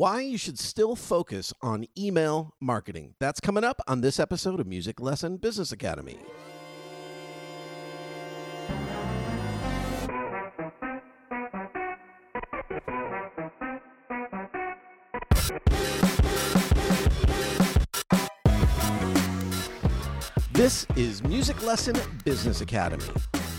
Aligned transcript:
why 0.00 0.22
you 0.22 0.38
should 0.38 0.58
still 0.58 0.96
focus 0.96 1.52
on 1.60 1.84
email 1.94 2.54
marketing. 2.58 3.12
That's 3.20 3.38
coming 3.38 3.64
up 3.64 3.82
on 3.86 4.00
this 4.00 4.18
episode 4.18 4.58
of 4.58 4.66
Music 4.66 4.98
Lesson 4.98 5.36
Business 5.36 5.72
Academy. 5.72 6.16
This 20.52 20.86
is 20.96 21.22
Music 21.24 21.62
Lesson 21.62 21.94
Business 22.24 22.62
Academy, 22.62 23.04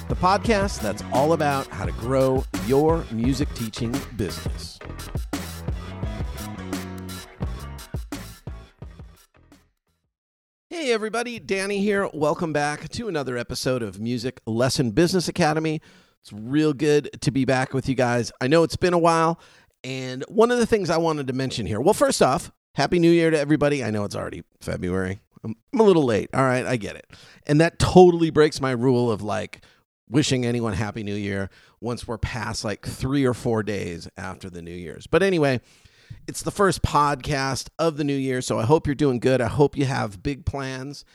the 0.10 0.16
podcast 0.16 0.82
that's 0.82 1.04
all 1.14 1.34
about 1.34 1.68
how 1.68 1.86
to 1.86 1.92
grow 1.92 2.44
your 2.66 3.05
music 3.12 3.54
teaching 3.54 3.96
business. 4.18 4.80
Hey, 10.73 10.93
everybody, 10.93 11.38
Danny 11.38 11.81
here. 11.81 12.09
Welcome 12.13 12.53
back 12.53 12.88
to 12.91 13.09
another 13.09 13.38
episode 13.38 13.84
of 13.84 13.99
Music 13.99 14.39
Lesson 14.45 14.91
Business 14.91 15.27
Academy. 15.27 15.81
It's 16.21 16.31
real 16.31 16.71
good 16.71 17.09
to 17.20 17.29
be 17.29 17.43
back 17.43 17.73
with 17.73 17.89
you 17.89 17.93
guys. 17.93 18.31
I 18.39 18.48
know 18.48 18.63
it's 18.63 18.77
been 18.77 18.93
a 18.93 18.98
while, 18.98 19.38
and 19.84 20.23
one 20.29 20.49
of 20.49 20.59
the 20.59 20.65
things 20.65 20.89
I 20.89 20.95
wanted 20.95 21.27
to 21.27 21.34
mention 21.34 21.65
here 21.65 21.81
well, 21.81 21.93
first 21.93 22.21
off, 22.21 22.53
Happy 22.76 22.99
New 22.99 23.12
Year 23.12 23.29
to 23.31 23.38
everybody. 23.38 23.84
I 23.84 23.91
know 23.91 24.05
it's 24.05 24.15
already 24.15 24.43
February. 24.62 25.20
I'm, 25.43 25.57
a 25.77 25.84
little 25.84 26.05
late. 26.05 26.29
All 26.34 26.45
right, 26.45 26.65
I 26.65 26.77
get 26.77 26.95
it. 26.95 27.05
And 27.45 27.59
that 27.59 27.77
totally 27.77 28.29
breaks 28.29 28.62
my 28.62 28.71
rule 28.71 29.12
of 29.12 29.21
like 29.21 29.65
wishing 30.09 30.45
anyone 30.45 30.71
Happy 30.71 31.03
New 31.03 31.15
Year 31.15 31.49
once 31.81 32.07
we're 32.07 32.17
past 32.17 32.63
like 32.63 32.88
three 32.88 33.26
or 33.26 33.34
four 33.34 33.62
days 33.62 34.07
after 34.15 34.49
the 34.49 34.62
New 34.62 34.71
Year's. 34.71 35.05
But 35.05 35.21
anyway, 35.21 35.59
it's 36.27 36.43
the 36.43 36.51
first 36.51 36.81
podcast 36.81 37.70
of 37.79 37.97
the 37.97 38.03
new 38.03 38.15
year, 38.15 38.41
so 38.41 38.59
I 38.59 38.63
hope 38.63 38.88
you're 38.88 38.95
doing 38.95 39.20
good. 39.20 39.41
I 39.41 39.47
hope 39.47 39.77
you 39.77 39.85
have 39.85 40.23
big 40.23 40.45
plans. 40.45 41.05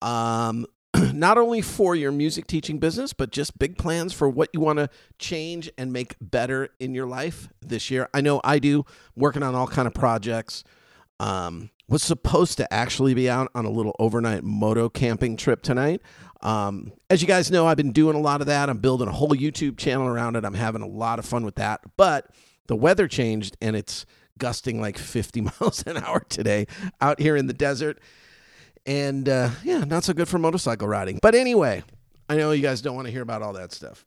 Um, 0.00 0.66
not 1.12 1.38
only 1.38 1.62
for 1.62 1.94
your 1.94 2.12
music 2.12 2.46
teaching 2.46 2.78
business, 2.78 3.12
but 3.12 3.30
just 3.30 3.58
big 3.58 3.78
plans 3.78 4.12
for 4.12 4.28
what 4.28 4.50
you 4.52 4.60
want 4.60 4.78
to 4.78 4.88
change 5.18 5.70
and 5.78 5.92
make 5.92 6.16
better 6.20 6.68
in 6.78 6.94
your 6.94 7.06
life 7.06 7.48
this 7.60 7.90
year. 7.90 8.08
I 8.12 8.20
know 8.20 8.40
I 8.44 8.58
do, 8.58 8.84
working 9.16 9.42
on 9.42 9.54
all 9.54 9.66
kind 9.66 9.86
of 9.86 9.94
projects. 9.94 10.64
Um, 11.20 11.70
was 11.88 12.02
supposed 12.02 12.56
to 12.56 12.72
actually 12.72 13.12
be 13.12 13.28
out 13.28 13.50
on 13.54 13.66
a 13.66 13.70
little 13.70 13.94
overnight 13.98 14.42
moto 14.42 14.88
camping 14.88 15.36
trip 15.36 15.62
tonight. 15.62 16.00
Um, 16.40 16.92
as 17.10 17.20
you 17.20 17.28
guys 17.28 17.50
know, 17.50 17.66
I've 17.66 17.76
been 17.76 17.92
doing 17.92 18.16
a 18.16 18.20
lot 18.20 18.40
of 18.40 18.46
that. 18.46 18.70
I'm 18.70 18.78
building 18.78 19.08
a 19.08 19.12
whole 19.12 19.30
YouTube 19.30 19.76
channel 19.76 20.06
around 20.06 20.36
it. 20.36 20.44
I'm 20.44 20.54
having 20.54 20.82
a 20.82 20.86
lot 20.86 21.18
of 21.18 21.26
fun 21.26 21.44
with 21.44 21.56
that. 21.56 21.80
But 21.96 22.28
the 22.66 22.76
weather 22.76 23.06
changed 23.06 23.56
and 23.60 23.76
it's 23.76 24.06
gusting 24.38 24.80
like 24.80 24.98
50 24.98 25.40
miles 25.60 25.82
an 25.86 25.98
hour 25.98 26.20
today 26.28 26.66
out 27.00 27.20
here 27.20 27.36
in 27.36 27.46
the 27.46 27.52
desert. 27.52 27.98
And 28.84 29.28
uh, 29.28 29.50
yeah, 29.62 29.84
not 29.84 30.04
so 30.04 30.12
good 30.12 30.28
for 30.28 30.38
motorcycle 30.38 30.88
riding. 30.88 31.18
But 31.22 31.34
anyway, 31.34 31.84
I 32.28 32.36
know 32.36 32.50
you 32.50 32.62
guys 32.62 32.82
don't 32.82 32.96
want 32.96 33.06
to 33.06 33.12
hear 33.12 33.22
about 33.22 33.42
all 33.42 33.52
that 33.52 33.72
stuff. 33.72 34.04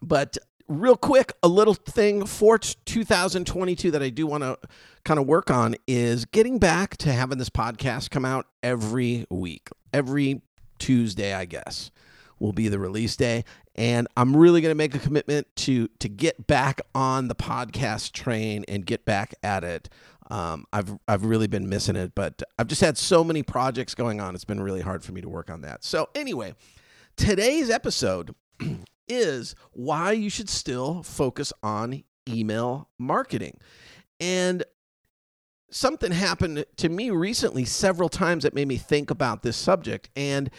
But 0.00 0.38
real 0.68 0.96
quick, 0.96 1.32
a 1.42 1.48
little 1.48 1.74
thing 1.74 2.24
for 2.24 2.58
2022 2.58 3.90
that 3.90 4.02
I 4.02 4.08
do 4.08 4.26
want 4.26 4.42
to 4.44 4.58
kind 5.04 5.18
of 5.18 5.26
work 5.26 5.50
on 5.50 5.74
is 5.86 6.24
getting 6.24 6.58
back 6.58 6.96
to 6.98 7.12
having 7.12 7.38
this 7.38 7.50
podcast 7.50 8.10
come 8.10 8.24
out 8.24 8.46
every 8.62 9.26
week, 9.30 9.68
every 9.92 10.42
Tuesday, 10.78 11.34
I 11.34 11.44
guess, 11.44 11.90
will 12.38 12.52
be 12.52 12.68
the 12.68 12.78
release 12.78 13.16
day. 13.16 13.44
And 13.80 14.08
I'm 14.14 14.36
really 14.36 14.60
going 14.60 14.70
to 14.70 14.76
make 14.76 14.94
a 14.94 14.98
commitment 14.98 15.46
to 15.56 15.88
to 16.00 16.08
get 16.10 16.46
back 16.46 16.82
on 16.94 17.28
the 17.28 17.34
podcast 17.34 18.12
train 18.12 18.62
and 18.68 18.84
get 18.84 19.06
back 19.06 19.34
at 19.42 19.64
it. 19.64 19.88
Um, 20.30 20.66
I've 20.70 20.98
I've 21.08 21.24
really 21.24 21.46
been 21.46 21.66
missing 21.66 21.96
it, 21.96 22.14
but 22.14 22.42
I've 22.58 22.66
just 22.66 22.82
had 22.82 22.98
so 22.98 23.24
many 23.24 23.42
projects 23.42 23.94
going 23.94 24.20
on. 24.20 24.34
It's 24.34 24.44
been 24.44 24.60
really 24.60 24.82
hard 24.82 25.02
for 25.02 25.12
me 25.12 25.22
to 25.22 25.30
work 25.30 25.48
on 25.48 25.62
that. 25.62 25.82
So 25.82 26.10
anyway, 26.14 26.54
today's 27.16 27.70
episode 27.70 28.34
is 29.08 29.54
why 29.72 30.12
you 30.12 30.28
should 30.28 30.50
still 30.50 31.02
focus 31.02 31.50
on 31.62 32.04
email 32.28 32.90
marketing. 32.98 33.56
And 34.20 34.62
something 35.70 36.12
happened 36.12 36.66
to 36.76 36.90
me 36.90 37.08
recently 37.08 37.64
several 37.64 38.10
times 38.10 38.42
that 38.42 38.52
made 38.52 38.68
me 38.68 38.76
think 38.76 39.10
about 39.10 39.42
this 39.42 39.56
subject. 39.56 40.10
And 40.14 40.50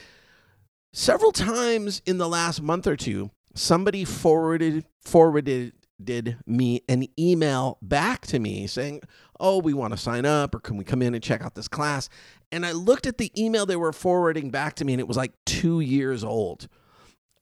several 0.94 1.32
times 1.32 2.02
in 2.06 2.18
the 2.18 2.28
last 2.28 2.62
month 2.62 2.88
or 2.88 2.96
two, 2.96 3.32
somebody 3.56 4.06
forwarded 4.06 4.86
forwarded 5.02 5.74
did 6.04 6.38
me 6.48 6.82
an 6.90 7.06
email 7.20 7.78
back 7.82 8.26
to 8.28 8.40
me 8.40 8.66
saying, 8.66 9.02
"Oh, 9.40 9.60
we 9.60 9.74
want 9.74 9.94
to 9.94 9.98
sign 9.98 10.26
up 10.26 10.56
or 10.56 10.60
can 10.60 10.78
we 10.78 10.84
come 10.84 11.02
in 11.02 11.14
and 11.14 11.24
check 11.24 11.42
out 11.42 11.56
this 11.56 11.68
class?" 11.68 12.10
And 12.52 12.66
I 12.66 12.72
looked 12.72 13.06
at 13.06 13.18
the 13.18 13.32
email 13.42 13.66
they 13.66 13.76
were 13.76 13.94
forwarding 13.94 14.50
back 14.50 14.76
to 14.76 14.86
me 14.86 14.94
and 14.94 15.00
it 15.00 15.08
was 15.08 15.18
like 15.18 15.34
2 15.46 15.80
years 15.80 16.24
old. 16.24 16.68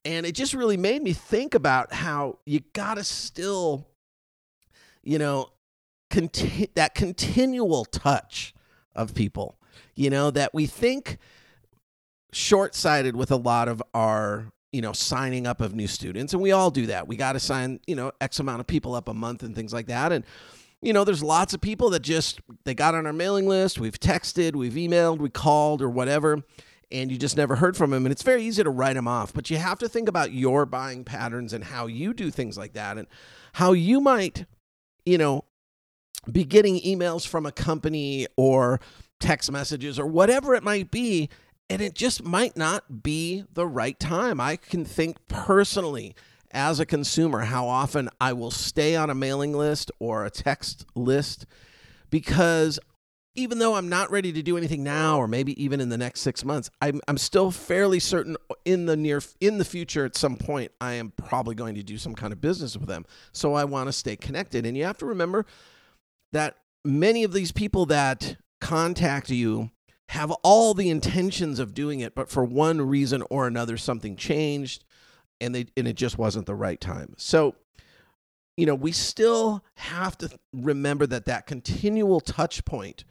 And 0.05 0.25
it 0.25 0.33
just 0.33 0.53
really 0.53 0.77
made 0.77 1.03
me 1.03 1.13
think 1.13 1.55
about 1.55 1.93
how 1.93 2.39
you 2.45 2.61
got 2.73 2.95
to 2.95 3.03
still 3.03 3.89
you 5.03 5.17
know, 5.17 5.49
conti- 6.09 6.69
that 6.75 6.95
continual 6.95 7.85
touch 7.85 8.53
of 8.95 9.13
people, 9.13 9.57
you 9.95 10.09
know, 10.09 10.31
that 10.31 10.53
we 10.53 10.65
think 10.65 11.17
short 12.31 12.75
sighted 12.75 13.15
with 13.15 13.31
a 13.31 13.35
lot 13.35 13.67
of 13.67 13.81
our 13.93 14.51
you 14.71 14.81
know 14.81 14.93
signing 14.93 15.47
up 15.47 15.61
of 15.61 15.73
new 15.73 15.87
students 15.87 16.33
and 16.33 16.41
we 16.41 16.51
all 16.51 16.71
do 16.71 16.85
that. 16.87 17.07
We 17.07 17.15
got 17.15 17.33
to 17.33 17.39
sign 17.39 17.79
you 17.87 17.95
know 17.95 18.11
x 18.21 18.39
amount 18.39 18.59
of 18.59 18.67
people 18.67 18.95
up 18.95 19.07
a 19.07 19.13
month 19.13 19.43
and 19.43 19.55
things 19.55 19.73
like 19.73 19.87
that 19.87 20.11
and 20.11 20.23
you 20.81 20.93
know 20.93 21.03
there's 21.03 21.23
lots 21.23 21.53
of 21.53 21.61
people 21.61 21.89
that 21.91 22.01
just 22.01 22.39
they 22.63 22.73
got 22.73 22.95
on 22.95 23.05
our 23.05 23.13
mailing 23.13 23.47
list 23.47 23.79
we've 23.79 23.99
texted 23.99 24.55
we've 24.55 24.73
emailed 24.73 25.19
we 25.19 25.29
called 25.29 25.81
or 25.81 25.89
whatever 25.89 26.43
and 26.91 27.11
you 27.11 27.17
just 27.17 27.37
never 27.37 27.55
heard 27.57 27.77
from 27.77 27.91
them 27.91 28.05
and 28.05 28.11
it's 28.11 28.23
very 28.23 28.43
easy 28.43 28.63
to 28.63 28.69
write 28.69 28.93
them 28.93 29.07
off 29.07 29.33
but 29.33 29.49
you 29.49 29.57
have 29.57 29.79
to 29.79 29.89
think 29.89 30.07
about 30.07 30.31
your 30.31 30.65
buying 30.65 31.03
patterns 31.03 31.53
and 31.53 31.63
how 31.65 31.87
you 31.87 32.13
do 32.13 32.31
things 32.31 32.57
like 32.57 32.73
that 32.73 32.97
and 32.97 33.07
how 33.53 33.73
you 33.73 33.99
might 33.99 34.45
you 35.05 35.17
know 35.17 35.43
be 36.31 36.43
getting 36.43 36.79
emails 36.81 37.27
from 37.27 37.45
a 37.45 37.51
company 37.51 38.27
or 38.37 38.79
text 39.19 39.51
messages 39.51 39.99
or 39.99 40.05
whatever 40.05 40.55
it 40.55 40.63
might 40.63 40.91
be 40.91 41.29
and 41.69 41.81
it 41.81 41.93
just 41.93 42.23
might 42.23 42.57
not 42.57 43.03
be 43.03 43.43
the 43.53 43.67
right 43.67 43.99
time. 43.99 44.39
I 44.41 44.55
can 44.55 44.83
think 44.83 45.17
personally 45.27 46.15
as 46.51 46.79
a 46.79 46.85
consumer 46.85 47.41
how 47.41 47.67
often 47.67 48.09
I 48.19 48.33
will 48.33 48.51
stay 48.51 48.95
on 48.95 49.09
a 49.09 49.15
mailing 49.15 49.53
list 49.53 49.91
or 49.99 50.25
a 50.25 50.31
text 50.31 50.85
list 50.95 51.45
because 52.09 52.79
even 53.35 53.59
though 53.59 53.75
I'm 53.75 53.87
not 53.87 54.09
ready 54.09 54.33
to 54.33 54.41
do 54.41 54.57
anything 54.57 54.83
now 54.83 55.19
or 55.19 55.27
maybe 55.27 55.61
even 55.63 55.79
in 55.79 55.89
the 55.89 55.97
next 55.97 56.21
6 56.21 56.43
months, 56.43 56.71
I'm 56.81 57.01
I'm 57.07 57.17
still 57.17 57.51
fairly 57.51 57.99
certain 57.99 58.35
in 58.65 58.87
the 58.87 58.97
near 58.97 59.21
in 59.39 59.59
the 59.59 59.65
future 59.65 60.05
at 60.05 60.17
some 60.17 60.35
point 60.35 60.71
I 60.81 60.93
am 60.93 61.11
probably 61.11 61.55
going 61.55 61.75
to 61.75 61.83
do 61.83 61.97
some 61.97 62.15
kind 62.15 62.33
of 62.33 62.41
business 62.41 62.75
with 62.75 62.87
them. 62.87 63.05
So 63.31 63.53
I 63.53 63.65
want 63.65 63.87
to 63.87 63.93
stay 63.93 64.15
connected 64.15 64.65
and 64.65 64.75
you 64.75 64.85
have 64.85 64.97
to 64.97 65.05
remember 65.05 65.45
that 66.33 66.57
many 66.83 67.23
of 67.23 67.31
these 67.31 67.51
people 67.51 67.85
that 67.87 68.37
contact 68.59 69.29
you 69.29 69.69
have 70.09 70.31
all 70.43 70.73
the 70.73 70.89
intentions 70.89 71.59
of 71.59 71.75
doing 71.75 71.99
it, 71.99 72.15
but 72.15 72.29
for 72.29 72.43
one 72.43 72.81
reason 72.81 73.23
or 73.29 73.45
another, 73.45 73.77
something 73.77 74.15
changed 74.15 74.83
and 75.39 75.53
they 75.53 75.67
and 75.77 75.87
it 75.87 75.95
just 75.95 76.17
wasn't 76.17 76.47
the 76.47 76.55
right 76.55 76.81
time. 76.81 77.13
So, 77.17 77.55
you 78.57 78.65
know, 78.65 78.73
we 78.73 78.91
still 78.91 79.63
have 79.75 80.17
to 80.17 80.29
remember 80.51 81.05
that 81.05 81.25
that 81.25 81.45
continual 81.45 82.21
touch 82.21 82.65
point 82.65 83.03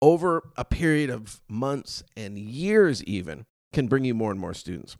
over 0.00 0.50
a 0.56 0.64
period 0.64 1.10
of 1.10 1.40
months 1.48 2.04
and 2.16 2.38
years 2.38 3.02
even 3.04 3.44
can 3.72 3.88
bring 3.88 4.04
you 4.04 4.14
more 4.14 4.30
and 4.30 4.38
more 4.38 4.54
students. 4.54 4.96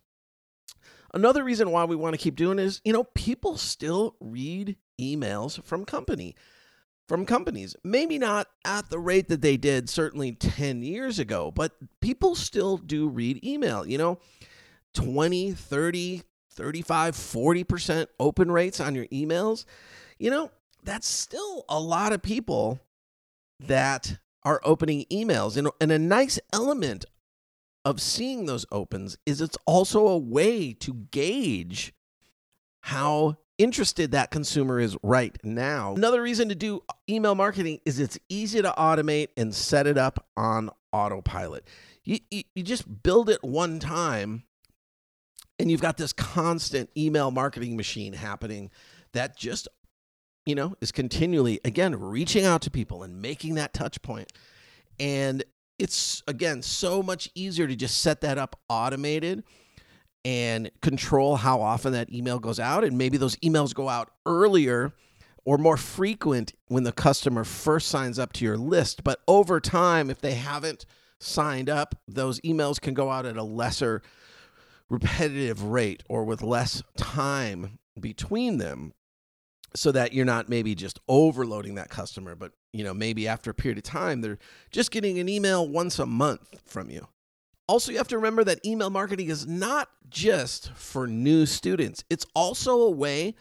Another 1.13 1.45
reason 1.45 1.71
why 1.71 1.85
we 1.85 1.95
want 1.95 2.13
to 2.13 2.21
keep 2.21 2.35
doing 2.35 2.59
is, 2.59 2.81
you 2.83 2.91
know, 2.91 3.05
people 3.15 3.55
still 3.55 4.17
read 4.19 4.75
emails 4.99 5.63
from 5.63 5.85
company 5.85 6.35
from 7.07 7.25
companies. 7.25 7.75
Maybe 7.83 8.17
not 8.17 8.47
at 8.63 8.89
the 8.89 8.99
rate 8.99 9.29
that 9.29 9.41
they 9.41 9.57
did 9.57 9.89
certainly 9.89 10.31
10 10.31 10.81
years 10.81 11.19
ago, 11.19 11.51
but 11.51 11.73
people 12.01 12.35
still 12.35 12.77
do 12.77 13.07
read 13.07 13.43
email. 13.45 13.85
You 13.85 13.97
know, 13.97 14.19
20, 14.93 15.51
30, 15.51 16.23
35, 16.51 17.15
40% 17.15 18.07
open 18.19 18.51
rates 18.51 18.79
on 18.79 18.95
your 18.95 19.05
emails. 19.07 19.65
You 20.17 20.31
know, 20.31 20.51
that's 20.83 21.07
still 21.07 21.65
a 21.69 21.79
lot 21.79 22.13
of 22.13 22.21
people 22.21 22.79
that 23.59 24.17
are 24.43 24.61
opening 24.63 25.05
emails. 25.11 25.57
And, 25.57 25.69
and 25.81 25.91
a 25.91 25.99
nice 25.99 26.39
element 26.53 27.05
of 27.83 28.01
seeing 28.01 28.45
those 28.45 28.65
opens 28.71 29.17
is 29.25 29.41
it's 29.41 29.57
also 29.65 30.07
a 30.07 30.17
way 30.17 30.73
to 30.73 30.93
gauge 31.11 31.93
how 32.81 33.37
interested 33.57 34.11
that 34.11 34.31
consumer 34.31 34.79
is 34.79 34.97
right 35.03 35.37
now. 35.43 35.93
Another 35.95 36.21
reason 36.21 36.49
to 36.49 36.55
do 36.55 36.83
email 37.09 37.35
marketing 37.35 37.79
is 37.85 37.99
it's 37.99 38.19
easy 38.29 38.61
to 38.61 38.73
automate 38.77 39.29
and 39.37 39.53
set 39.53 39.87
it 39.87 39.97
up 39.97 40.25
on 40.35 40.69
autopilot. 40.91 41.67
You, 42.03 42.19
you, 42.29 42.43
you 42.53 42.63
just 42.63 43.03
build 43.03 43.29
it 43.29 43.43
one 43.43 43.79
time 43.79 44.43
and 45.57 45.71
you've 45.71 45.81
got 45.81 45.97
this 45.97 46.13
constant 46.13 46.89
email 46.97 47.31
marketing 47.31 47.77
machine 47.77 48.13
happening 48.13 48.71
that 49.13 49.37
just 49.37 49.67
you 50.45 50.53
know, 50.53 50.75
is 50.79 50.91
continually, 50.91 51.59
again, 51.65 51.99
reaching 51.99 52.45
out 52.45 52.61
to 52.61 52.71
people 52.71 53.03
and 53.03 53.21
making 53.21 53.55
that 53.55 53.73
touch 53.73 54.01
point. 54.01 54.31
And 54.99 55.43
it's, 55.79 56.23
again, 56.27 56.61
so 56.61 57.01
much 57.01 57.29
easier 57.35 57.67
to 57.67 57.75
just 57.75 57.99
set 57.99 58.21
that 58.21 58.37
up 58.37 58.59
automated 58.69 59.43
and 60.25 60.71
control 60.81 61.35
how 61.35 61.61
often 61.61 61.93
that 61.93 62.11
email 62.11 62.39
goes 62.39 62.59
out. 62.59 62.83
And 62.83 62.97
maybe 62.97 63.17
those 63.17 63.35
emails 63.37 63.73
go 63.73 63.87
out 63.87 64.09
earlier 64.25 64.91
or 65.45 65.59
more 65.59 65.77
frequent 65.77 66.53
when 66.67 66.83
the 66.83 66.91
customer 66.91 67.43
first 67.43 67.87
signs 67.87 68.17
up 68.17 68.33
to 68.33 68.43
your 68.43 68.57
list. 68.57 69.03
But 69.03 69.19
over 69.27 69.59
time, 69.59 70.09
if 70.09 70.19
they 70.19 70.33
haven't 70.33 70.87
signed 71.19 71.69
up, 71.69 71.93
those 72.07 72.41
emails 72.41 72.81
can 72.81 72.95
go 72.95 73.11
out 73.11 73.27
at 73.27 73.37
a 73.37 73.43
lesser 73.43 74.01
repetitive 74.89 75.63
rate 75.63 76.03
or 76.09 76.25
with 76.25 76.41
less 76.41 76.81
time 76.97 77.77
between 77.99 78.57
them 78.57 78.93
so 79.75 79.91
that 79.91 80.13
you're 80.13 80.25
not 80.25 80.49
maybe 80.49 80.73
just 80.73 80.99
overloading 81.07 81.75
that 81.75 81.89
customer 81.89 82.35
but 82.35 82.51
you 82.71 82.83
know 82.83 82.93
maybe 82.93 83.27
after 83.27 83.49
a 83.49 83.53
period 83.53 83.77
of 83.77 83.83
time 83.83 84.21
they're 84.21 84.37
just 84.71 84.91
getting 84.91 85.17
an 85.17 85.27
email 85.27 85.67
once 85.67 85.97
a 85.97 86.05
month 86.05 86.61
from 86.65 86.89
you 86.89 87.07
also 87.67 87.91
you 87.91 87.97
have 87.97 88.07
to 88.07 88.17
remember 88.17 88.43
that 88.43 88.63
email 88.65 88.89
marketing 88.89 89.29
is 89.29 89.47
not 89.47 89.89
just 90.09 90.71
for 90.73 91.07
new 91.07 91.45
students 91.45 92.03
it's 92.09 92.25
also 92.35 92.81
a 92.81 92.91
way 92.91 93.35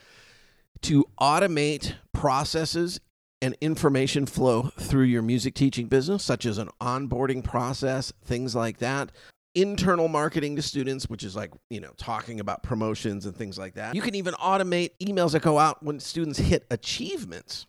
to 0.81 1.05
automate 1.21 1.94
processes 2.12 3.00
and 3.43 3.56
information 3.61 4.26
flow 4.26 4.71
through 4.79 5.05
your 5.05 5.23
music 5.23 5.55
teaching 5.55 5.87
business 5.87 6.23
such 6.23 6.47
as 6.47 6.59
an 6.59 6.69
onboarding 6.81 7.43
process 7.44 8.12
things 8.25 8.55
like 8.55 8.79
that 8.79 9.11
internal 9.55 10.09
marketing 10.09 10.56
to 10.56 10.62
students, 10.62 11.09
which 11.09 11.23
is 11.23 11.37
like, 11.37 11.53
you 11.70 11.81
know, 11.81 11.93
talking 11.97 12.41
about 12.41 12.62
promotions 12.62 13.27
and 13.27 13.37
things 13.37 13.56
like 13.59 13.75
that. 13.75 13.94
You 13.94 14.03
can 14.03 14.15
even 14.15 14.35
automate 14.35 14.91
emails 15.00 15.32
that 15.32 15.43
go 15.43 15.59
out 15.59 15.82
when 15.82 16.00
students 16.00 16.38
hit 16.38 16.67
achievements, 16.70 17.67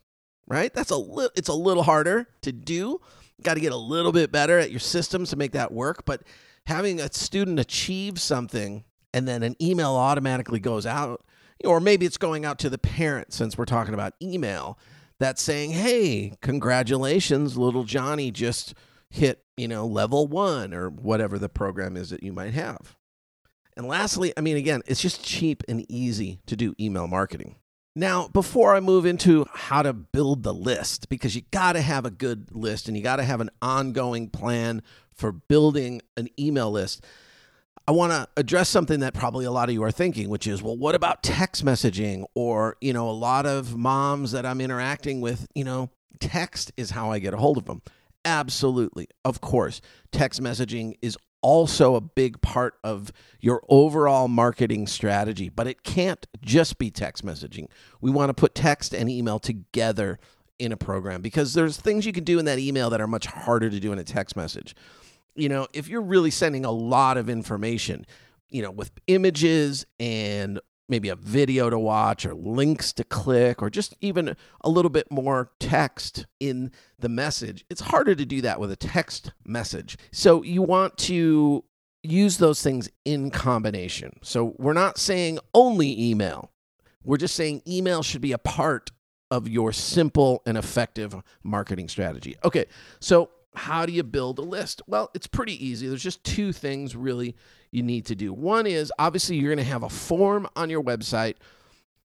right? 0.47 0.73
That's 0.73 0.91
a 0.91 0.97
little 0.97 1.31
it's 1.35 1.49
a 1.49 1.53
little 1.53 1.83
harder 1.83 2.27
to 2.41 2.51
do. 2.51 3.01
Got 3.41 3.55
to 3.55 3.59
get 3.59 3.73
a 3.73 3.77
little 3.77 4.11
bit 4.11 4.31
better 4.31 4.57
at 4.57 4.71
your 4.71 4.79
systems 4.79 5.29
to 5.29 5.35
make 5.35 5.51
that 5.51 5.71
work, 5.71 6.05
but 6.05 6.23
having 6.67 6.99
a 6.99 7.11
student 7.11 7.59
achieve 7.59 8.19
something 8.19 8.83
and 9.13 9.27
then 9.27 9.43
an 9.43 9.55
email 9.61 9.95
automatically 9.95 10.59
goes 10.59 10.85
out, 10.85 11.23
or 11.63 11.79
maybe 11.79 12.05
it's 12.05 12.17
going 12.17 12.45
out 12.45 12.59
to 12.59 12.69
the 12.69 12.77
parent 12.77 13.33
since 13.33 13.57
we're 13.57 13.65
talking 13.65 13.93
about 13.93 14.13
email 14.21 14.77
that's 15.19 15.41
saying, 15.41 15.71
"Hey, 15.71 16.33
congratulations, 16.41 17.57
little 17.57 17.85
Johnny 17.85 18.31
just 18.31 18.73
hit, 19.15 19.43
you 19.57 19.67
know, 19.67 19.85
level 19.85 20.27
one 20.27 20.73
or 20.73 20.89
whatever 20.89 21.39
the 21.39 21.49
program 21.49 21.95
is 21.95 22.09
that 22.09 22.23
you 22.23 22.33
might 22.33 22.53
have. 22.53 22.97
And 23.77 23.87
lastly, 23.87 24.33
I 24.37 24.41
mean, 24.41 24.57
again, 24.57 24.81
it's 24.85 25.01
just 25.01 25.23
cheap 25.23 25.63
and 25.67 25.89
easy 25.89 26.39
to 26.45 26.55
do 26.55 26.75
email 26.79 27.07
marketing. 27.07 27.55
Now, 27.95 28.27
before 28.27 28.75
I 28.75 28.81
move 28.81 29.05
into 29.05 29.45
how 29.53 29.81
to 29.81 29.93
build 29.93 30.43
the 30.43 30.53
list, 30.53 31.07
because 31.07 31.35
you 31.35 31.43
got 31.51 31.73
to 31.73 31.81
have 31.81 32.05
a 32.05 32.11
good 32.11 32.53
list 32.53 32.87
and 32.87 32.97
you 32.97 33.03
got 33.03 33.17
to 33.17 33.23
have 33.23 33.39
an 33.39 33.49
ongoing 33.61 34.29
plan 34.29 34.81
for 35.15 35.31
building 35.31 36.01
an 36.17 36.29
email 36.39 36.71
list, 36.71 37.03
I 37.87 37.91
want 37.91 38.11
to 38.11 38.27
address 38.35 38.69
something 38.69 39.01
that 39.01 39.13
probably 39.13 39.45
a 39.45 39.51
lot 39.51 39.69
of 39.69 39.73
you 39.73 39.83
are 39.83 39.91
thinking, 39.91 40.29
which 40.29 40.47
is, 40.47 40.61
well, 40.63 40.75
what 40.75 40.95
about 40.95 41.21
text 41.21 41.63
messaging? 41.63 42.25
Or, 42.33 42.77
you 42.81 42.93
know, 42.93 43.09
a 43.09 43.11
lot 43.11 43.45
of 43.45 43.77
moms 43.77 44.31
that 44.31 44.45
I'm 44.45 44.59
interacting 44.59 45.21
with, 45.21 45.47
you 45.53 45.63
know, 45.63 45.89
text 46.19 46.71
is 46.77 46.91
how 46.91 47.11
I 47.11 47.19
get 47.19 47.33
a 47.33 47.37
hold 47.37 47.57
of 47.57 47.65
them. 47.65 47.81
Absolutely. 48.23 49.07
Of 49.23 49.39
course, 49.39 49.81
text 50.11 50.41
messaging 50.41 50.95
is 51.01 51.15
also 51.41 51.93
a 51.93 52.01
big 52.01 52.41
part 52.41 52.73
of 52.83 53.11
your 53.39 53.61
overall 53.69 54.27
marketing 54.27 54.87
strategy, 54.87 55.47
but 55.47 55.67
it 55.67 55.83
can't 55.83 56.25
just 56.41 56.79
be 56.79 56.89
text 56.89 57.23
messaging. 57.23 57.67
We 58.01 58.09
want 58.09 58.29
to 58.29 58.33
put 58.33 58.55
text 58.55 58.95
and 58.95 59.11
email 59.11 59.37
together 59.37 60.17
in 60.59 60.71
a 60.71 60.77
program 60.77 61.21
because 61.21 61.53
there's 61.53 61.77
things 61.77 62.05
you 62.05 62.13
can 62.13 62.23
do 62.23 62.39
in 62.39 62.45
that 62.45 62.59
email 62.59 62.89
that 62.89 63.01
are 63.01 63.07
much 63.07 63.25
harder 63.25 63.69
to 63.69 63.79
do 63.79 63.91
in 63.91 63.99
a 63.99 64.03
text 64.03 64.35
message. 64.35 64.75
You 65.35 65.49
know, 65.49 65.67
if 65.73 65.87
you're 65.87 66.01
really 66.01 66.31
sending 66.31 66.65
a 66.65 66.71
lot 66.71 67.17
of 67.17 67.29
information, 67.29 68.05
you 68.49 68.61
know, 68.61 68.71
with 68.71 68.91
images 69.07 69.85
and 69.99 70.59
maybe 70.87 71.09
a 71.09 71.15
video 71.15 71.69
to 71.69 71.79
watch 71.79 72.25
or 72.25 72.33
links 72.33 72.93
to 72.93 73.03
click 73.03 73.61
or 73.61 73.69
just 73.69 73.95
even 74.01 74.35
a 74.61 74.69
little 74.69 74.89
bit 74.89 75.11
more 75.11 75.51
text 75.59 76.25
in 76.39 76.71
the 76.99 77.09
message. 77.09 77.65
It's 77.69 77.81
harder 77.81 78.15
to 78.15 78.25
do 78.25 78.41
that 78.41 78.59
with 78.59 78.71
a 78.71 78.75
text 78.75 79.31
message. 79.45 79.97
So 80.11 80.43
you 80.43 80.61
want 80.61 80.97
to 80.99 81.63
use 82.03 82.37
those 82.37 82.61
things 82.61 82.89
in 83.03 83.31
combination. 83.31 84.19
So 84.21 84.55
we're 84.57 84.73
not 84.73 84.97
saying 84.97 85.39
only 85.53 85.99
email. 85.99 86.51
We're 87.03 87.17
just 87.17 87.35
saying 87.35 87.63
email 87.67 88.03
should 88.03 88.21
be 88.21 88.31
a 88.31 88.37
part 88.37 88.91
of 89.35 89.49
your 89.49 89.73
simple 89.73 90.41
and 90.45 90.57
effective 90.57 91.13
marketing 91.43 91.89
strategy. 91.89 92.35
Okay, 92.43 92.65
so 93.01 93.29
how 93.53 93.85
do 93.85 93.91
you 93.91 94.03
build 94.03 94.39
a 94.39 94.41
list? 94.41 94.81
Well, 94.87 95.11
it's 95.13 95.27
pretty 95.27 95.65
easy. 95.65 95.87
There's 95.87 96.03
just 96.03 96.23
two 96.23 96.53
things 96.53 96.95
really 96.95 97.35
you 97.71 97.83
need 97.83 98.05
to 98.05 98.15
do. 98.15 98.31
One 98.33 98.65
is 98.65 98.93
obviously 98.97 99.35
you're 99.35 99.53
going 99.53 99.65
to 99.65 99.71
have 99.71 99.83
a 99.83 99.89
form 99.89 100.47
on 100.55 100.69
your 100.69 100.81
website 100.81 101.35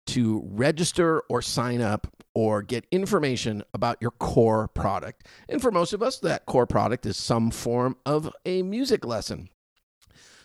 to 0.07 0.44
register 0.45 1.24
or 1.30 1.42
sign 1.42 1.81
up 1.81 2.07
or 2.36 2.62
get 2.62 2.86
information 2.92 3.63
about 3.74 3.98
your 4.00 4.12
core 4.12 4.68
product. 4.68 5.25
And 5.50 5.60
for 5.60 5.72
most 5.72 5.94
of 5.94 6.04
us, 6.04 6.19
that 6.19 6.45
core 6.45 6.68
product 6.68 7.07
is 7.07 7.18
some 7.18 7.50
form 7.50 7.98
of 8.06 8.31
a 8.45 8.62
music 8.62 9.04
lesson. 9.04 9.50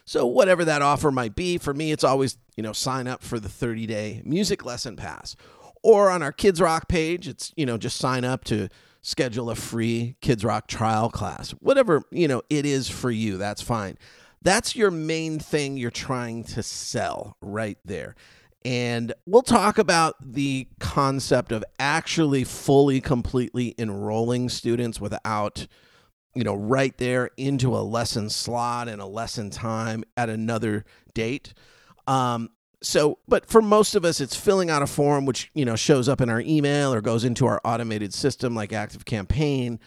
So 0.06 0.26
whatever 0.26 0.64
that 0.64 0.80
offer 0.80 1.10
might 1.10 1.36
be, 1.36 1.58
for 1.58 1.74
me 1.74 1.92
it's 1.92 2.04
always, 2.04 2.38
you 2.56 2.62
know, 2.62 2.72
sign 2.72 3.06
up 3.06 3.22
for 3.22 3.38
the 3.38 3.48
30-day 3.48 4.22
music 4.24 4.64
lesson 4.64 4.96
pass. 4.96 5.36
Or 5.82 6.10
on 6.10 6.22
our 6.22 6.32
Kids 6.32 6.60
Rock 6.60 6.88
page, 6.88 7.26
it's, 7.26 7.52
you 7.56 7.64
know, 7.64 7.78
just 7.78 7.96
sign 7.96 8.24
up 8.24 8.44
to 8.44 8.68
schedule 9.00 9.50
a 9.50 9.54
free 9.54 10.16
Kids 10.20 10.44
Rock 10.44 10.66
trial 10.66 11.10
class. 11.10 11.50
Whatever, 11.52 12.02
you 12.10 12.28
know, 12.28 12.42
it 12.50 12.66
is 12.66 12.88
for 12.88 13.10
you, 13.10 13.38
that's 13.38 13.62
fine. 13.62 13.96
That's 14.42 14.74
your 14.74 14.90
main 14.90 15.38
thing 15.38 15.76
you're 15.76 15.90
trying 15.90 16.44
to 16.44 16.62
sell 16.62 17.36
right 17.40 17.78
there. 17.84 18.14
And 18.64 19.14
we'll 19.26 19.42
talk 19.42 19.78
about 19.78 20.16
the 20.20 20.68
concept 20.78 21.50
of 21.50 21.64
actually 21.78 22.44
fully, 22.44 23.00
completely 23.00 23.74
enrolling 23.78 24.50
students 24.50 25.00
without, 25.00 25.66
you 26.34 26.44
know, 26.44 26.54
right 26.54 26.96
there 26.98 27.30
into 27.38 27.74
a 27.74 27.80
lesson 27.80 28.28
slot 28.28 28.88
and 28.88 29.00
a 29.00 29.06
lesson 29.06 29.48
time 29.48 30.04
at 30.16 30.28
another 30.28 30.84
date. 31.14 31.54
Um, 32.06 32.50
so, 32.82 33.18
but 33.28 33.46
for 33.46 33.60
most 33.60 33.94
of 33.94 34.04
us, 34.04 34.20
it's 34.20 34.36
filling 34.36 34.70
out 34.70 34.82
a 34.82 34.86
form 34.86 35.26
which 35.26 35.50
you 35.54 35.64
know 35.64 35.76
shows 35.76 36.08
up 36.08 36.20
in 36.20 36.30
our 36.30 36.40
email 36.40 36.94
or 36.94 37.00
goes 37.00 37.24
into 37.24 37.46
our 37.46 37.60
automated 37.64 38.14
system 38.14 38.54
like 38.54 38.72
Active 38.72 39.04
Campaign, 39.04 39.78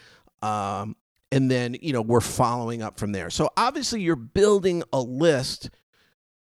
um, 0.42 0.96
and 1.32 1.50
then 1.50 1.76
you 1.82 1.94
know 1.94 2.02
we're 2.02 2.22
following 2.22 2.82
up 2.82 3.00
from 3.00 3.12
there. 3.12 3.30
So 3.30 3.50
obviously, 3.58 4.02
you're 4.02 4.16
building 4.16 4.84
a 4.94 5.02
list 5.02 5.70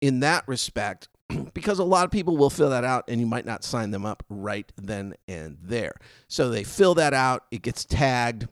in 0.02 0.20
that 0.20 0.46
respect 0.46 1.08
because 1.54 1.78
a 1.78 1.84
lot 1.84 2.04
of 2.04 2.10
people 2.10 2.36
will 2.36 2.50
fill 2.50 2.70
that 2.70 2.84
out 2.84 3.04
and 3.08 3.20
you 3.20 3.26
might 3.26 3.46
not 3.46 3.64
sign 3.64 3.90
them 3.90 4.04
up 4.04 4.22
right 4.28 4.70
then 4.76 5.14
and 5.28 5.56
there. 5.62 5.94
So 6.28 6.50
they 6.50 6.64
fill 6.64 6.94
that 6.96 7.14
out, 7.14 7.44
it 7.50 7.62
gets 7.62 7.84
tagged, 7.84 8.48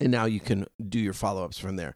and 0.00 0.10
now 0.10 0.26
you 0.26 0.40
can 0.40 0.66
do 0.88 0.98
your 0.98 1.14
follow 1.14 1.44
ups 1.44 1.58
from 1.58 1.76
there. 1.76 1.94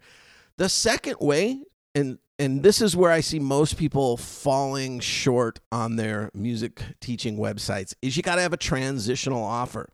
The 0.57 0.69
second 0.69 1.17
way, 1.21 1.62
and 1.95 2.19
and 2.39 2.63
this 2.63 2.81
is 2.81 2.97
where 2.97 3.11
I 3.11 3.21
see 3.21 3.39
most 3.39 3.77
people 3.77 4.17
falling 4.17 4.99
short 5.01 5.61
on 5.71 5.97
their 5.97 6.31
music 6.33 6.83
teaching 6.99 7.37
websites 7.37 7.95
is 8.01 8.17
you 8.17 8.23
got 8.23 8.37
to 8.37 8.41
have 8.41 8.55
a 8.55 8.59
transitional 8.59 9.45
offer. 9.45 9.91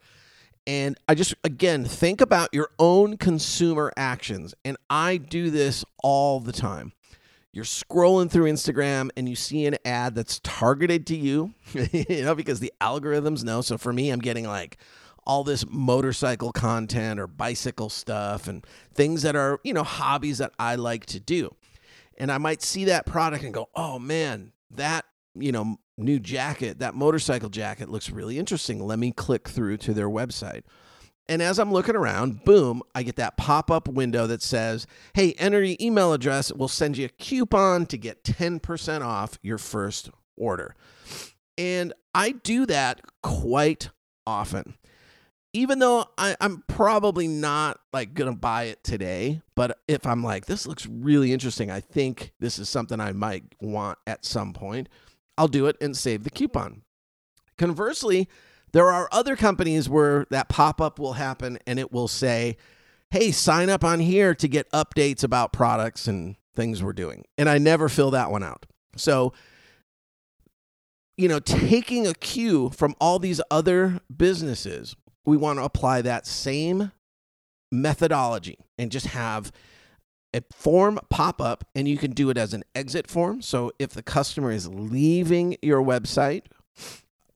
And 0.65 0.97
I 1.09 1.17
just 1.17 1.35
again 1.43 1.85
think 1.85 2.21
about 2.21 2.50
your 2.53 2.71
own 2.79 3.17
consumer 3.17 3.93
actions 3.97 4.55
and 4.65 4.76
I 4.88 5.17
do 5.17 5.50
this 5.50 5.85
all 6.03 6.38
the 6.38 6.53
time. 6.53 6.93
You're 7.53 7.65
scrolling 7.65 8.31
through 8.31 8.53
Instagram 8.53 9.11
and 9.17 9.29
you 9.29 9.35
see 9.35 9.67
an 9.67 9.76
ad 9.85 10.15
that's 10.15 10.41
targeted 10.41 11.07
to 11.07 11.17
you, 11.17 11.55
you 11.73 12.23
know, 12.23 12.35
because 12.35 12.61
the 12.61 12.73
algorithms 12.81 13.43
know. 13.43 13.61
So 13.61 13.79
for 13.79 13.93
me, 13.93 14.11
I'm 14.11 14.21
getting 14.21 14.47
like 14.47 14.76
all 15.26 15.43
this 15.43 15.65
motorcycle 15.69 16.53
content 16.53 17.19
or 17.19 17.26
bicycle 17.26 17.88
stuff 17.88 18.47
and 18.47 18.65
things 18.95 19.23
that 19.23 19.35
are, 19.35 19.59
you 19.65 19.73
know, 19.73 19.83
hobbies 19.83 20.38
that 20.38 20.53
I 20.59 20.76
like 20.76 21.07
to 21.07 21.19
do 21.19 21.57
and 22.18 22.30
I 22.30 22.38
might 22.38 22.62
see 22.62 22.85
that 22.87 23.06
product 23.06 23.44
and 23.44 23.54
go, 23.54 23.68
"Oh 23.75 23.99
man, 23.99 24.52
that, 24.70 25.04
you 25.35 25.52
know, 25.52 25.78
new 25.96 26.18
jacket, 26.18 26.78
that 26.78 26.94
motorcycle 26.94 27.49
jacket 27.49 27.88
looks 27.88 28.11
really 28.11 28.38
interesting. 28.38 28.85
Let 28.85 28.99
me 28.99 29.12
click 29.12 29.49
through 29.49 29.78
to 29.78 29.94
their 29.94 30.08
website." 30.08 30.62
And 31.28 31.42
as 31.42 31.58
I'm 31.58 31.73
looking 31.73 31.96
around, 31.96 32.44
boom, 32.44 32.82
I 32.94 33.02
get 33.02 33.16
that 33.16 33.37
pop 33.37 33.70
up 33.70 33.88
window 33.88 34.26
that 34.28 34.42
says, 34.42 34.87
Hey, 35.12 35.32
enter 35.32 35.61
your 35.61 35.76
email 35.80 36.12
address. 36.12 36.52
We'll 36.52 36.68
send 36.68 36.96
you 36.96 37.06
a 37.06 37.08
coupon 37.08 37.87
to 37.87 37.99
get 37.99 38.23
10% 38.23 39.02
off 39.02 39.37
your 39.42 39.58
first 39.58 40.11
order. 40.37 40.76
And 41.58 41.92
I 42.14 42.30
do 42.30 42.64
that 42.66 43.00
quite 43.23 43.90
often 44.25 44.76
even 45.56 45.78
though 45.78 46.04
I, 46.18 46.36
am 46.40 46.62
probably 46.68 47.26
not 47.26 47.80
like 47.92 48.12
gonna 48.12 48.34
buy 48.34 48.64
it 48.64 48.84
today, 48.84 49.40
but 49.54 49.78
if 49.88 50.06
I'm 50.06 50.22
like, 50.22 50.44
this 50.44 50.66
looks 50.66 50.86
really 50.86 51.32
interesting, 51.32 51.70
I 51.70 51.80
think 51.80 52.32
this 52.38 52.58
is 52.58 52.68
something 52.68 53.00
I 53.00 53.12
might 53.12 53.44
want 53.60 53.98
at 54.06 54.26
some 54.26 54.52
point, 54.52 54.88
I'll 55.38 55.48
do 55.48 55.66
it 55.66 55.76
and 55.80 55.96
save 55.96 56.25
the 56.25 56.30
coupon. 56.30 56.82
Conversely, 57.56 58.28
There 58.72 58.90
are 58.90 59.08
other 59.10 59.36
companies 59.36 59.88
where 59.88 60.26
that 60.30 60.50
pop 60.50 60.82
up 60.82 60.98
will 60.98 61.14
happen 61.14 61.58
and 61.66 61.78
it 61.78 61.92
will 61.92 62.08
say, 62.08 62.58
hey, 63.10 63.30
sign 63.30 63.70
up 63.70 63.84
on 63.84 64.00
here 64.00 64.34
to 64.34 64.48
get 64.48 64.70
updates 64.72 65.25
about 65.25 65.52
products 65.52 66.06
and 66.06 66.36
things 66.54 66.82
we're 66.82 66.92
doing. 66.92 67.25
And 67.38 67.48
I 67.48 67.56
never 67.56 67.88
fill 67.88 68.10
that 68.10 68.30
one 68.30 68.42
out. 68.42 68.66
So, 68.96 69.32
you 71.16 71.28
know, 71.28 71.38
taking 71.38 72.06
a 72.06 72.12
cue 72.12 72.68
from 72.70 72.94
all 73.00 73.18
these 73.18 73.40
other 73.50 74.00
businesses, 74.14 74.94
we 75.26 75.37
want 75.37 75.59
to 75.59 75.64
apply 75.64 76.02
that 76.02 76.26
same 76.26 76.92
methodology 77.73 78.59
and 78.78 78.90
just 78.90 79.09
have 79.09 79.52
a 80.33 80.42
form 80.52 81.00
pop 81.11 81.40
up 81.40 81.64
and 81.75 81.88
you 81.88 81.99
can 81.99 82.12
do 82.12 82.30
it 82.30 82.38
as 82.38 82.54
an 82.54 82.62
exit 82.75 83.09
form. 83.09 83.42
So 83.42 83.73
if 83.78 83.90
the 83.90 84.02
customer 84.02 84.50
is 84.52 84.68
leaving 84.68 85.56
your 85.62 85.83
website 85.83 86.45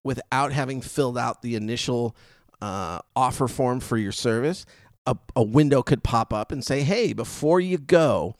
without 0.04 0.52
having 0.52 0.80
filled 0.80 1.18
out 1.18 1.42
the 1.42 1.56
initial 1.56 2.14
uh, 2.62 3.00
offer 3.16 3.48
form 3.48 3.80
for 3.80 3.96
your 3.96 4.12
service, 4.12 4.64
a, 5.06 5.16
a 5.34 5.42
window 5.42 5.82
could 5.82 6.04
pop 6.04 6.32
up 6.32 6.52
and 6.52 6.64
say, 6.64 6.82
hey, 6.82 7.12
before 7.12 7.58
you 7.58 7.78
go, 7.78 8.36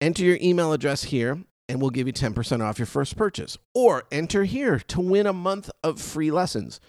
enter 0.00 0.24
your 0.24 0.38
email 0.42 0.72
address 0.72 1.04
here 1.04 1.38
and 1.68 1.80
we'll 1.80 1.90
give 1.90 2.06
you 2.06 2.12
10% 2.12 2.60
off 2.62 2.78
your 2.78 2.86
first 2.86 3.16
purchase. 3.16 3.56
Or 3.74 4.04
enter 4.12 4.44
here 4.44 4.78
to 4.78 5.00
win 5.00 5.26
a 5.26 5.32
month 5.32 5.70
of 5.82 6.00
free 6.00 6.30
lessons. 6.30 6.80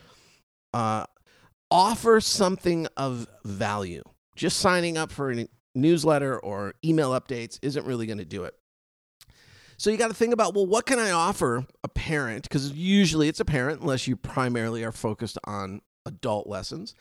Uh, 0.74 1.06
offer 1.72 2.22
something 2.22 2.88
of 2.98 3.28
value. 3.44 4.04
Just 4.36 4.60
signing 4.60 4.98
up 4.98 5.12
for 5.12 5.32
a 5.32 5.48
newsletter 5.76 6.40
or 6.40 6.74
email 6.84 7.12
updates 7.12 7.60
isn't 7.62 7.86
really 7.86 8.06
going 8.06 8.18
to 8.18 8.26
do 8.26 8.44
it. 8.44 8.56
So 9.78 9.92
you 9.92 9.98
got 9.98 10.08
to 10.08 10.14
think 10.14 10.34
about 10.34 10.56
well, 10.56 10.66
what 10.66 10.86
can 10.86 10.98
I 10.98 11.12
offer 11.12 11.66
a 11.84 11.88
parent? 11.88 12.44
Because 12.44 12.72
usually 12.72 13.28
it's 13.28 13.40
a 13.40 13.46
parent, 13.46 13.82
unless 13.82 14.08
you 14.08 14.16
primarily 14.16 14.84
are 14.84 14.92
focused 14.92 15.38
on 15.44 15.82
adult 16.06 16.48
lessons. 16.48 16.96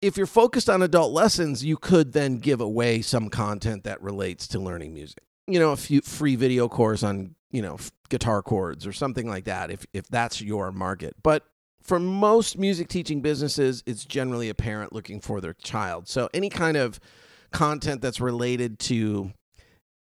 If 0.00 0.16
you're 0.16 0.26
focused 0.26 0.70
on 0.70 0.80
adult 0.80 1.12
lessons, 1.12 1.64
you 1.64 1.76
could 1.76 2.12
then 2.12 2.38
give 2.38 2.60
away 2.60 3.02
some 3.02 3.28
content 3.28 3.82
that 3.82 4.00
relates 4.00 4.46
to 4.48 4.60
learning 4.60 4.94
music. 4.94 5.24
You 5.48 5.58
know, 5.58 5.72
a 5.72 5.76
few 5.76 6.00
free 6.02 6.36
video 6.36 6.68
course 6.68 7.02
on 7.02 7.34
you 7.50 7.62
know 7.62 7.78
guitar 8.08 8.42
chords 8.42 8.86
or 8.86 8.92
something 8.92 9.26
like 9.26 9.44
that. 9.44 9.72
If 9.72 9.84
if 9.92 10.06
that's 10.06 10.40
your 10.40 10.70
market, 10.70 11.16
but 11.22 11.44
for 11.82 11.98
most 11.98 12.58
music 12.58 12.88
teaching 12.88 13.20
businesses, 13.20 13.82
it's 13.86 14.04
generally 14.04 14.48
a 14.48 14.54
parent 14.54 14.92
looking 14.92 15.20
for 15.20 15.40
their 15.40 15.54
child. 15.54 16.08
So 16.08 16.28
any 16.34 16.50
kind 16.50 16.76
of 16.76 17.00
content 17.52 18.02
that's 18.02 18.20
related 18.20 18.78
to 18.80 19.32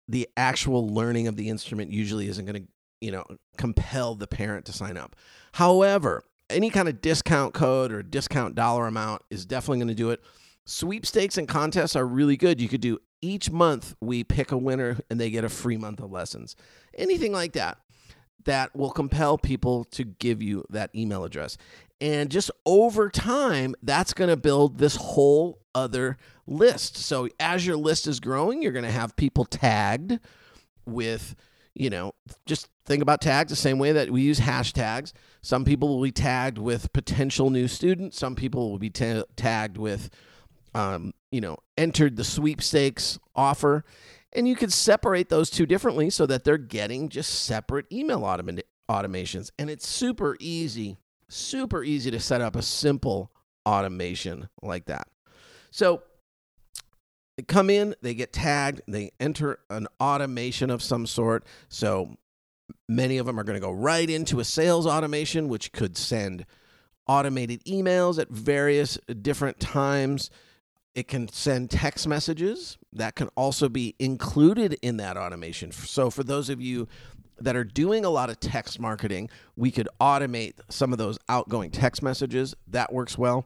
the 0.07 0.27
actual 0.37 0.87
learning 0.87 1.27
of 1.27 1.35
the 1.35 1.49
instrument 1.49 1.91
usually 1.91 2.27
isn't 2.27 2.45
going 2.45 2.63
to, 2.63 2.67
you 3.01 3.11
know, 3.11 3.25
compel 3.57 4.15
the 4.15 4.27
parent 4.27 4.65
to 4.65 4.73
sign 4.73 4.97
up. 4.97 5.15
However, 5.53 6.23
any 6.49 6.69
kind 6.69 6.87
of 6.87 7.01
discount 7.01 7.53
code 7.53 7.91
or 7.91 8.03
discount 8.03 8.55
dollar 8.55 8.87
amount 8.87 9.23
is 9.29 9.45
definitely 9.45 9.79
going 9.79 9.87
to 9.89 9.95
do 9.95 10.11
it. 10.11 10.21
Sweepstakes 10.65 11.37
and 11.37 11.47
contests 11.47 11.95
are 11.95 12.05
really 12.05 12.37
good. 12.37 12.59
You 12.59 12.67
could 12.67 12.81
do 12.81 12.99
each 13.21 13.51
month 13.51 13.95
we 14.01 14.23
pick 14.23 14.51
a 14.51 14.57
winner 14.57 14.97
and 15.09 15.19
they 15.19 15.29
get 15.29 15.43
a 15.43 15.49
free 15.49 15.77
month 15.77 15.99
of 15.99 16.11
lessons. 16.11 16.55
Anything 16.95 17.31
like 17.31 17.53
that 17.53 17.77
that 18.45 18.75
will 18.75 18.91
compel 18.91 19.37
people 19.37 19.83
to 19.85 20.03
give 20.03 20.41
you 20.41 20.63
that 20.69 20.89
email 20.95 21.23
address. 21.23 21.57
And 22.01 22.29
just 22.29 22.51
over 22.65 23.09
time, 23.09 23.75
that's 23.81 24.13
going 24.13 24.29
to 24.29 24.37
build 24.37 24.77
this 24.77 24.95
whole 24.95 25.59
other 25.73 26.17
list. 26.45 26.97
So 26.97 27.29
as 27.39 27.65
your 27.65 27.77
list 27.77 28.07
is 28.07 28.19
growing, 28.19 28.61
you're 28.61 28.71
going 28.71 28.85
to 28.85 28.91
have 28.91 29.15
people 29.15 29.45
tagged 29.45 30.19
with, 30.85 31.35
you 31.73 31.89
know, 31.89 32.13
just 32.45 32.67
think 32.85 33.01
about 33.01 33.21
tags 33.21 33.49
the 33.49 33.55
same 33.55 33.79
way 33.79 33.91
that 33.93 34.11
we 34.11 34.21
use 34.21 34.39
hashtags. 34.39 35.13
Some 35.41 35.65
people 35.65 35.87
will 35.89 36.03
be 36.03 36.11
tagged 36.11 36.57
with 36.57 36.91
potential 36.93 37.49
new 37.49 37.67
students, 37.67 38.17
some 38.17 38.35
people 38.35 38.71
will 38.71 38.79
be 38.79 38.89
ta- 38.89 39.23
tagged 39.35 39.77
with, 39.77 40.09
um, 40.73 41.13
you 41.31 41.41
know, 41.41 41.57
entered 41.77 42.17
the 42.17 42.23
sweepstakes 42.23 43.17
offer. 43.35 43.83
And 44.35 44.47
you 44.47 44.55
could 44.55 44.73
separate 44.73 45.29
those 45.29 45.49
two 45.49 45.65
differently 45.65 46.09
so 46.09 46.25
that 46.25 46.43
they're 46.43 46.57
getting 46.57 47.09
just 47.09 47.45
separate 47.45 47.85
email 47.91 48.21
automa- 48.21 48.61
automations. 48.89 49.49
And 49.57 49.69
it's 49.69 49.87
super 49.87 50.35
easy, 50.39 50.97
super 51.29 51.83
easy 51.83 52.11
to 52.11 52.19
set 52.19 52.41
up 52.41 52.55
a 52.55 52.61
simple 52.61 53.31
automation 53.65 54.49
like 54.61 54.85
that. 54.85 55.07
So 55.71 56.03
they 57.37 57.43
come 57.43 57.69
in, 57.69 57.95
they 58.01 58.13
get 58.13 58.33
tagged, 58.33 58.81
they 58.87 59.11
enter 59.19 59.59
an 59.69 59.87
automation 59.99 60.69
of 60.69 60.83
some 60.83 61.07
sort. 61.07 61.45
So 61.69 62.15
many 62.87 63.17
of 63.17 63.25
them 63.25 63.39
are 63.39 63.43
going 63.43 63.59
to 63.59 63.65
go 63.65 63.71
right 63.71 64.09
into 64.09 64.39
a 64.39 64.43
sales 64.43 64.85
automation, 64.85 65.47
which 65.47 65.71
could 65.71 65.97
send 65.97 66.45
automated 67.07 67.63
emails 67.65 68.19
at 68.19 68.29
various 68.29 68.97
different 69.21 69.59
times 69.59 70.29
it 70.95 71.09
can 71.09 71.27
send 71.27 71.69
text 71.69 72.07
messages 72.07 72.77
that 72.93 73.15
can 73.15 73.27
also 73.35 73.67
be 73.67 73.95
included 73.99 74.77
in 74.81 74.97
that 74.97 75.17
automation. 75.17 75.71
So, 75.71 76.09
for 76.09 76.23
those 76.23 76.49
of 76.49 76.61
you 76.61 76.87
that 77.39 77.55
are 77.55 77.65
doing 77.65 78.05
a 78.05 78.09
lot 78.09 78.29
of 78.29 78.39
text 78.39 78.79
marketing, 78.79 79.29
we 79.57 79.69
could 79.69 79.89
automate 79.99 80.53
some 80.69 80.93
of 80.93 80.97
those 80.97 81.19
outgoing 81.27 81.69
text 81.69 82.01
messages. 82.01 82.55
That 82.67 82.93
works 82.93 83.17
well. 83.17 83.45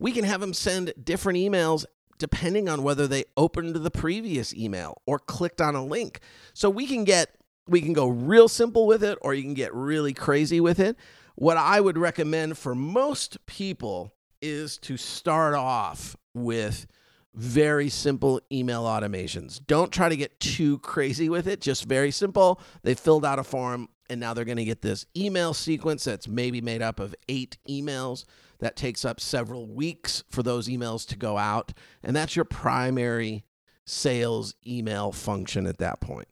We 0.00 0.10
can 0.10 0.24
have 0.24 0.40
them 0.40 0.52
send 0.52 0.92
different 1.02 1.38
emails 1.38 1.84
depending 2.18 2.68
on 2.68 2.82
whether 2.82 3.06
they 3.06 3.24
opened 3.36 3.76
the 3.76 3.90
previous 3.92 4.52
email 4.52 5.00
or 5.06 5.20
clicked 5.20 5.60
on 5.60 5.76
a 5.76 5.84
link. 5.84 6.18
So 6.52 6.68
we 6.68 6.88
can 6.88 7.04
get 7.04 7.30
we 7.68 7.80
can 7.80 7.92
go 7.92 8.08
real 8.08 8.48
simple 8.48 8.86
with 8.86 9.04
it 9.04 9.18
or 9.20 9.34
you 9.34 9.42
can 9.42 9.54
get 9.54 9.72
really 9.72 10.14
crazy 10.14 10.58
with 10.58 10.80
it. 10.80 10.96
What 11.36 11.56
I 11.56 11.80
would 11.80 11.96
recommend 11.96 12.58
for 12.58 12.74
most 12.74 13.44
people 13.46 14.12
is 14.40 14.78
to 14.78 14.96
start 14.96 15.54
off 15.54 16.16
with 16.44 16.86
very 17.34 17.88
simple 17.88 18.40
email 18.50 18.84
automations. 18.84 19.60
Don't 19.66 19.92
try 19.92 20.08
to 20.08 20.16
get 20.16 20.40
too 20.40 20.78
crazy 20.78 21.28
with 21.28 21.46
it, 21.46 21.60
just 21.60 21.84
very 21.84 22.10
simple. 22.10 22.60
They 22.82 22.94
filled 22.94 23.24
out 23.24 23.38
a 23.38 23.44
form 23.44 23.88
and 24.10 24.20
now 24.20 24.34
they're 24.34 24.44
going 24.44 24.56
to 24.56 24.64
get 24.64 24.82
this 24.82 25.06
email 25.16 25.54
sequence 25.54 26.04
that's 26.04 26.26
maybe 26.26 26.60
made 26.60 26.82
up 26.82 26.98
of 26.98 27.14
eight 27.28 27.58
emails 27.68 28.24
that 28.58 28.74
takes 28.74 29.04
up 29.04 29.20
several 29.20 29.66
weeks 29.66 30.24
for 30.30 30.42
those 30.42 30.68
emails 30.68 31.06
to 31.08 31.16
go 31.16 31.36
out. 31.36 31.72
And 32.02 32.16
that's 32.16 32.34
your 32.34 32.44
primary 32.44 33.44
sales 33.86 34.54
email 34.66 35.12
function 35.12 35.66
at 35.66 35.78
that 35.78 36.00
point. 36.00 36.28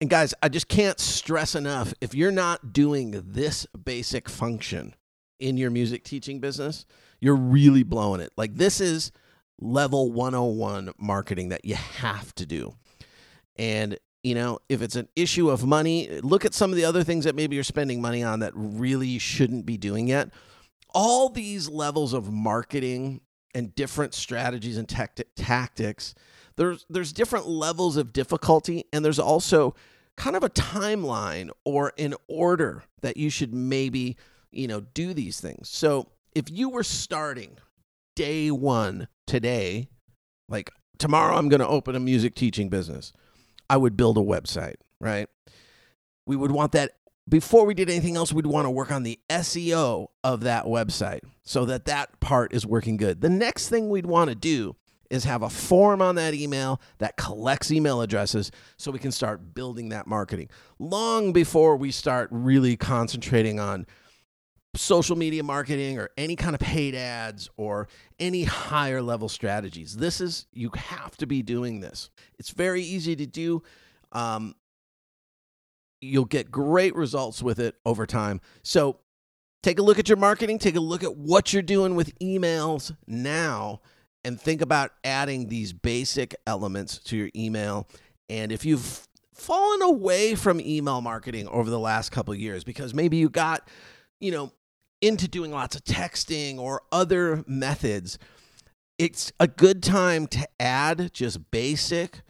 And 0.00 0.10
guys, 0.10 0.34
I 0.42 0.48
just 0.48 0.68
can't 0.68 1.00
stress 1.00 1.54
enough 1.54 1.94
if 2.00 2.14
you're 2.14 2.30
not 2.30 2.72
doing 2.72 3.22
this 3.26 3.66
basic 3.84 4.28
function 4.28 4.94
in 5.38 5.56
your 5.56 5.70
music 5.70 6.04
teaching 6.04 6.40
business, 6.40 6.84
you're 7.20 7.36
really 7.36 7.82
blowing 7.82 8.20
it. 8.20 8.32
Like 8.36 8.54
this 8.54 8.80
is 8.80 9.12
level 9.58 10.12
101 10.12 10.92
marketing 10.98 11.48
that 11.50 11.64
you 11.64 11.74
have 11.74 12.34
to 12.36 12.46
do. 12.46 12.74
And 13.56 13.98
you 14.22 14.34
know, 14.34 14.58
if 14.68 14.82
it's 14.82 14.96
an 14.96 15.08
issue 15.14 15.50
of 15.50 15.64
money, 15.64 16.20
look 16.20 16.44
at 16.44 16.52
some 16.52 16.70
of 16.70 16.76
the 16.76 16.84
other 16.84 17.04
things 17.04 17.24
that 17.26 17.36
maybe 17.36 17.54
you're 17.54 17.62
spending 17.62 18.00
money 18.00 18.24
on 18.24 18.40
that 18.40 18.52
really 18.56 19.18
shouldn't 19.18 19.64
be 19.64 19.76
doing 19.76 20.08
yet. 20.08 20.30
All 20.92 21.28
these 21.28 21.68
levels 21.68 22.12
of 22.12 22.32
marketing 22.32 23.20
and 23.54 23.72
different 23.76 24.14
strategies 24.14 24.78
and 24.78 24.88
tactics, 24.88 26.14
there's 26.56 26.84
there's 26.90 27.12
different 27.12 27.46
levels 27.46 27.96
of 27.96 28.12
difficulty 28.12 28.84
and 28.92 29.04
there's 29.04 29.20
also 29.20 29.76
kind 30.16 30.34
of 30.34 30.42
a 30.42 30.50
timeline 30.50 31.50
or 31.64 31.92
an 31.98 32.14
order 32.26 32.82
that 33.02 33.16
you 33.16 33.30
should 33.30 33.54
maybe, 33.54 34.16
you 34.50 34.66
know, 34.66 34.80
do 34.80 35.14
these 35.14 35.40
things. 35.40 35.68
So, 35.68 36.08
if 36.36 36.50
you 36.50 36.68
were 36.68 36.82
starting 36.82 37.56
day 38.14 38.50
one 38.50 39.08
today, 39.26 39.88
like 40.50 40.70
tomorrow 40.98 41.34
I'm 41.34 41.48
going 41.48 41.60
to 41.60 41.66
open 41.66 41.96
a 41.96 42.00
music 42.00 42.34
teaching 42.34 42.68
business, 42.68 43.14
I 43.70 43.78
would 43.78 43.96
build 43.96 44.18
a 44.18 44.20
website, 44.20 44.74
right? 45.00 45.30
We 46.26 46.36
would 46.36 46.50
want 46.50 46.72
that 46.72 46.92
before 47.26 47.64
we 47.64 47.72
did 47.72 47.88
anything 47.88 48.16
else, 48.16 48.34
we'd 48.34 48.46
want 48.46 48.66
to 48.66 48.70
work 48.70 48.92
on 48.92 49.02
the 49.02 49.18
SEO 49.30 50.08
of 50.22 50.42
that 50.42 50.66
website 50.66 51.20
so 51.42 51.64
that 51.64 51.86
that 51.86 52.20
part 52.20 52.52
is 52.52 52.66
working 52.66 52.98
good. 52.98 53.22
The 53.22 53.30
next 53.30 53.70
thing 53.70 53.88
we'd 53.88 54.04
want 54.04 54.28
to 54.28 54.36
do 54.36 54.76
is 55.08 55.24
have 55.24 55.42
a 55.42 55.48
form 55.48 56.02
on 56.02 56.16
that 56.16 56.34
email 56.34 56.82
that 56.98 57.16
collects 57.16 57.72
email 57.72 58.02
addresses 58.02 58.50
so 58.76 58.90
we 58.90 58.98
can 58.98 59.10
start 59.10 59.54
building 59.54 59.88
that 59.88 60.06
marketing 60.06 60.50
long 60.78 61.32
before 61.32 61.76
we 61.76 61.90
start 61.90 62.28
really 62.30 62.76
concentrating 62.76 63.58
on 63.58 63.86
social 64.76 65.16
media 65.16 65.42
marketing 65.42 65.98
or 65.98 66.10
any 66.16 66.36
kind 66.36 66.54
of 66.54 66.60
paid 66.60 66.94
ads 66.94 67.48
or 67.56 67.88
any 68.18 68.44
higher 68.44 69.02
level 69.02 69.28
strategies. 69.28 69.96
This 69.96 70.20
is, 70.20 70.46
you 70.52 70.70
have 70.74 71.16
to 71.18 71.26
be 71.26 71.42
doing 71.42 71.80
this. 71.80 72.10
It's 72.38 72.50
very 72.50 72.82
easy 72.82 73.16
to 73.16 73.26
do. 73.26 73.62
Um, 74.12 74.54
you'll 76.00 76.24
get 76.24 76.50
great 76.50 76.94
results 76.94 77.42
with 77.42 77.58
it 77.58 77.76
over 77.84 78.06
time. 78.06 78.40
So 78.62 79.00
take 79.62 79.78
a 79.78 79.82
look 79.82 79.98
at 79.98 80.08
your 80.08 80.18
marketing, 80.18 80.58
take 80.58 80.76
a 80.76 80.80
look 80.80 81.02
at 81.02 81.16
what 81.16 81.52
you're 81.52 81.62
doing 81.62 81.94
with 81.94 82.18
emails 82.18 82.94
now, 83.06 83.80
and 84.24 84.40
think 84.40 84.60
about 84.60 84.92
adding 85.04 85.48
these 85.48 85.72
basic 85.72 86.34
elements 86.46 86.98
to 86.98 87.16
your 87.16 87.30
email. 87.34 87.88
And 88.28 88.50
if 88.52 88.64
you've 88.64 89.06
fallen 89.36 89.82
away 89.82 90.34
from 90.34 90.60
email 90.60 91.00
marketing 91.00 91.46
over 91.48 91.68
the 91.68 91.78
last 91.78 92.10
couple 92.10 92.34
years 92.34 92.64
because 92.64 92.94
maybe 92.94 93.18
you 93.18 93.28
got 93.28 93.68
you 94.18 94.30
know 94.30 94.50
into 95.06 95.28
doing 95.28 95.50
lots 95.52 95.76
of 95.76 95.84
texting 95.84 96.58
or 96.58 96.82
other 96.90 97.44
methods, 97.46 98.18
it's 98.98 99.32
a 99.38 99.46
good 99.46 99.82
time 99.82 100.26
to 100.28 100.48
add 100.58 101.12
just 101.12 101.50
basic 101.50 102.22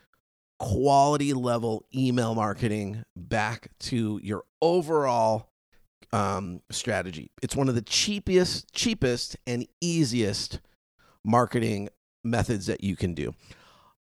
quality 0.59 1.33
level 1.33 1.85
email 1.95 2.35
marketing 2.35 3.05
back 3.15 3.69
to 3.79 4.21
your 4.23 4.45
overall 4.61 5.49
um, 6.13 6.61
strategy. 6.71 7.31
It's 7.43 7.55
one 7.55 7.69
of 7.69 7.75
the 7.75 7.83
cheapest, 7.83 8.73
cheapest, 8.73 9.37
and 9.47 9.67
easiest 9.81 10.61
marketing 11.25 11.89
methods 12.25 12.67
that 12.67 12.83
you 12.83 12.97
can 12.97 13.15
do. 13.15 13.35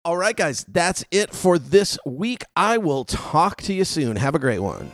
All 0.04 0.18
right, 0.18 0.36
guys, 0.36 0.66
that's 0.68 1.06
it 1.12 1.32
for 1.32 1.60
this 1.60 1.98
week. 2.06 2.44
I 2.56 2.80
will 2.80 3.06
talk 3.06 3.62
to 3.64 3.74
you 3.74 3.86
soon. 3.86 4.16
Have 4.16 4.34
a 4.34 4.40
great 4.40 4.60
one. 4.60 4.92